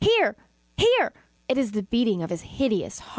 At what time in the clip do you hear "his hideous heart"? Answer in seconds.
2.31-3.09